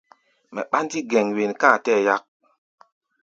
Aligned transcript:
Mɛ 0.53 0.61
ɓándí 0.71 0.99
gɛn 1.11 1.27
wen 1.35 1.51
ká 1.61 1.67
a 1.75 1.81
tɛɛ́ 1.83 2.03
yak. 2.05 2.23